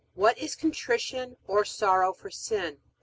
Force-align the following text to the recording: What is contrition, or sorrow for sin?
What 0.15 0.35
is 0.39 0.55
contrition, 0.55 1.37
or 1.45 1.63
sorrow 1.63 2.11
for 2.11 2.31
sin? 2.31 2.79